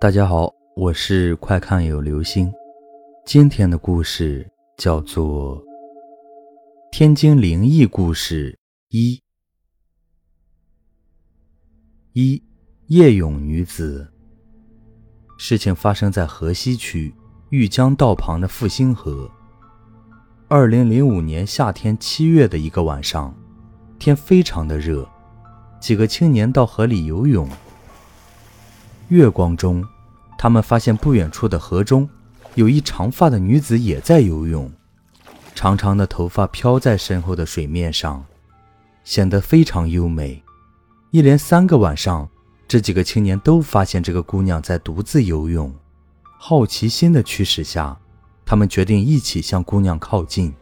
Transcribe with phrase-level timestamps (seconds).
[0.00, 2.52] 大家好，我是快看有流星。
[3.26, 5.60] 今天的故事叫做
[6.92, 8.56] 《天津灵异故事
[8.90, 9.16] 一》。
[12.12, 12.40] 一
[12.86, 14.06] 叶勇女子。
[15.36, 17.12] 事情发生在河西区
[17.50, 19.28] 玉江道旁的复兴河。
[20.46, 23.34] 二零零五年夏天七月的一个晚上，
[23.98, 25.10] 天非常的热，
[25.80, 27.50] 几个青年到河里游泳。
[29.08, 29.82] 月光中，
[30.36, 32.06] 他们发现不远处的河中
[32.56, 34.70] 有一长发的女子也在游泳，
[35.54, 38.22] 长长的头发飘在身后的水面上，
[39.04, 40.42] 显得非常优美。
[41.10, 42.28] 一连三个晚上，
[42.66, 45.74] 这几个青年都发现这个姑娘在独自游泳。
[46.38, 47.98] 好奇心的驱使下，
[48.44, 50.54] 他们决定一起向姑娘靠近。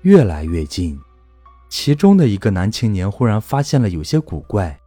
[0.00, 0.98] 越来越近，
[1.68, 4.80] 其中的一个男青年忽然发现了有些古怪，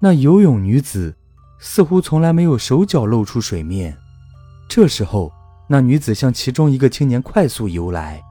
[0.00, 1.14] 那游泳女子。
[1.60, 3.96] 似乎从来没有手脚露出水面。
[4.68, 5.30] 这时候，
[5.68, 8.22] 那女子向其中一个青年快速游来，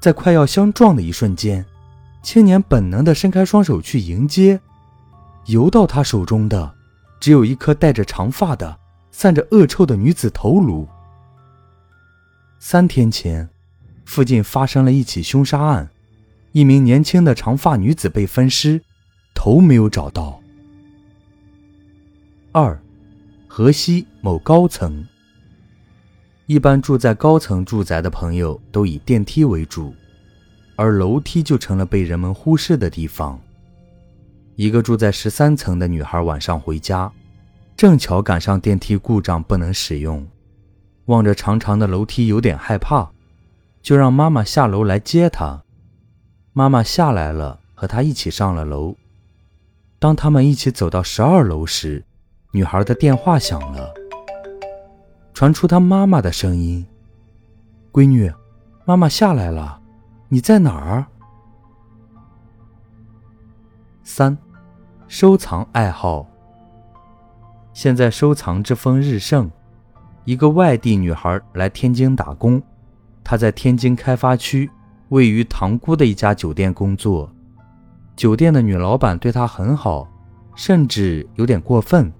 [0.00, 1.64] 在快要相撞的一瞬间，
[2.22, 4.60] 青年本能地伸开双手去迎接。
[5.46, 6.74] 游到他手中的，
[7.20, 8.78] 只有一颗带着长发的、
[9.10, 10.88] 散着恶臭的女子头颅。
[12.58, 13.48] 三天前，
[14.06, 15.90] 附近发生了一起凶杀案，
[16.52, 18.82] 一名年轻的长发女子被分尸，
[19.34, 20.40] 头没有找到。
[22.56, 22.80] 二，
[23.48, 25.04] 河西某高层。
[26.46, 29.92] 一般住在高层住宅的朋友都以电梯为主，
[30.76, 33.40] 而楼梯就成了被人们忽视的地方。
[34.54, 37.10] 一个住在十三层的女孩晚上回家，
[37.76, 40.24] 正巧赶上电梯故障不能使用，
[41.06, 43.10] 望着长长的楼梯有点害怕，
[43.82, 45.64] 就让妈妈下楼来接她。
[46.52, 48.94] 妈妈下来了，和她一起上了楼。
[49.98, 52.04] 当他们一起走到十二楼时，
[52.54, 53.92] 女孩的电话响了，
[55.32, 56.86] 传出她妈妈的声音
[57.90, 58.32] ：“闺女，
[58.84, 59.80] 妈妈下来了，
[60.28, 61.04] 你在哪儿？”
[64.04, 64.38] 三，
[65.08, 66.24] 收藏爱好。
[67.72, 69.50] 现在收藏之风日盛，
[70.24, 72.62] 一个外地女孩来天津打工，
[73.24, 74.70] 她在天津开发区
[75.08, 77.28] 位于塘沽的一家酒店工作，
[78.14, 80.06] 酒店的女老板对她很好，
[80.54, 82.12] 甚至有点过分。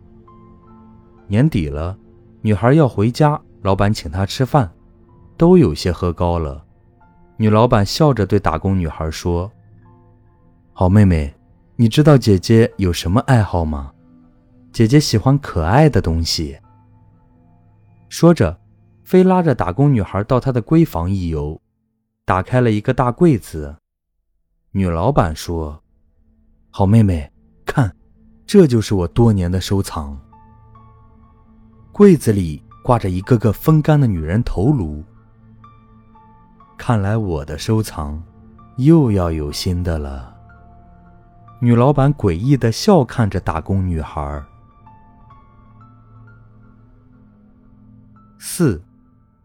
[1.26, 1.96] 年底了，
[2.42, 4.70] 女孩要回家，老板请她吃饭，
[5.36, 6.64] 都有些喝高了。
[7.36, 9.50] 女老板笑着对打工女孩说
[10.72, 11.34] ：“好妹妹，
[11.76, 13.92] 你知道姐姐有什么爱好吗？
[14.72, 16.56] 姐姐喜欢可爱的东西。”
[18.08, 18.56] 说着，
[19.02, 21.60] 非拉着打工女孩到她的闺房一游，
[22.24, 23.74] 打开了一个大柜子。
[24.70, 25.82] 女老板说
[26.70, 27.32] ：“好妹妹，
[27.64, 27.96] 看，
[28.46, 30.16] 这就是我多年的收藏。”
[31.94, 35.04] 柜子里挂着一个个风干的女人头颅，
[36.76, 38.20] 看来我的收藏
[38.78, 40.34] 又要有新的了。
[41.60, 44.42] 女老板诡异的笑看着打工女孩。
[48.40, 48.82] 四，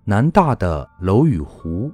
[0.04, 1.94] 南大的楼与湖。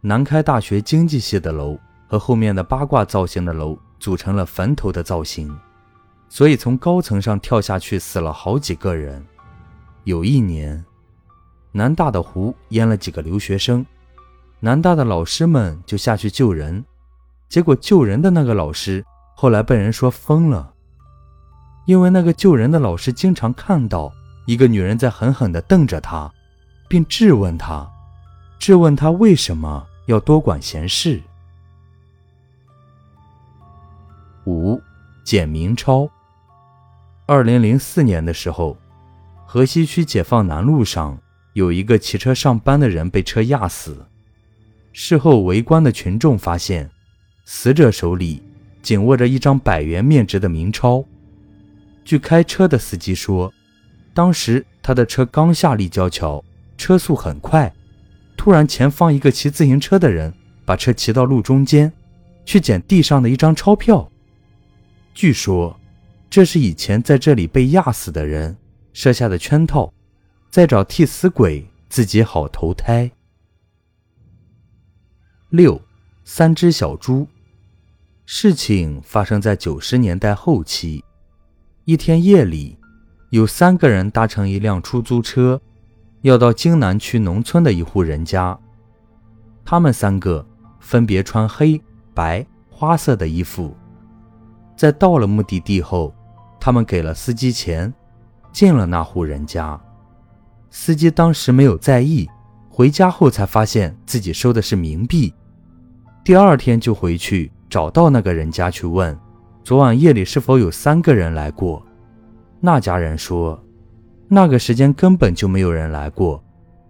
[0.00, 1.78] 南开大学经济系的楼
[2.08, 5.56] 和后面的八卦造型的楼组成了坟头的造型，
[6.28, 9.24] 所以从高层上跳下去死了好几个人。
[10.04, 10.84] 有一年，
[11.72, 13.84] 南大的湖淹了几个留学生，
[14.60, 16.84] 南大的老师们就下去救人，
[17.48, 19.02] 结果救人的那个老师
[19.34, 20.74] 后来被人说疯了，
[21.86, 24.12] 因为那个救人的老师经常看到
[24.46, 26.30] 一个女人在狠狠地瞪着他，
[26.86, 27.90] 并质问他，
[28.58, 31.22] 质问他为什么要多管闲事。
[34.44, 34.78] 五，
[35.24, 36.06] 简明超。
[37.24, 38.76] 二零零四年的时候。
[39.54, 41.16] 河西区解放南路上
[41.52, 44.04] 有一个骑车上班的人被车压死。
[44.92, 46.90] 事后围观的群众发现，
[47.44, 48.42] 死者手里
[48.82, 51.04] 紧握着一张百元面值的明钞。
[52.04, 53.54] 据开车的司机说，
[54.12, 56.44] 当时他的车刚下立交桥，
[56.76, 57.72] 车速很快，
[58.36, 60.34] 突然前方一个骑自行车的人
[60.64, 61.92] 把车骑到路中间，
[62.44, 64.10] 去捡地上的一张钞票。
[65.14, 65.78] 据说，
[66.28, 68.56] 这是以前在这里被压死的人。
[68.94, 69.92] 设下的圈套，
[70.48, 73.10] 再找替死鬼，自己好投胎。
[75.50, 75.82] 六，
[76.24, 77.26] 三只小猪。
[78.24, 81.04] 事情发生在九十年代后期。
[81.84, 82.78] 一天夜里，
[83.30, 85.60] 有三个人搭乘一辆出租车，
[86.22, 88.58] 要到京南区农村的一户人家。
[89.64, 90.46] 他们三个
[90.78, 91.82] 分别穿黑
[92.14, 93.76] 白花色的衣服。
[94.76, 96.14] 在到了目的地后，
[96.60, 97.92] 他们给了司机钱。
[98.54, 99.78] 进了那户人家。
[100.70, 102.26] 司机当时没有在意，
[102.70, 105.34] 回家后才发现自己收的是冥币。
[106.24, 109.18] 第二天就回去找到那个人家去问，
[109.62, 111.84] 昨晚夜里是否有三个人来过。
[112.60, 113.62] 那家人说，
[114.28, 116.42] 那个时间根本就没有人来过，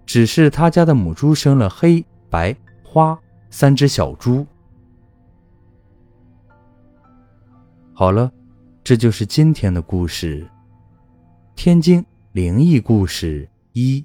[0.06, 3.18] 只是他家的母猪生了黑白花
[3.50, 4.46] 三只小猪。
[7.92, 8.30] 好了，
[8.82, 10.46] 这就是今天的故事——
[11.56, 14.04] 天津灵异故事一。